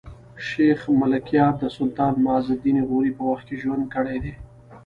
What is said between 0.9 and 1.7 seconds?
ملکیار د